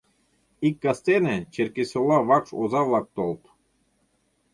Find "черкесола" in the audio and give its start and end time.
1.53-2.17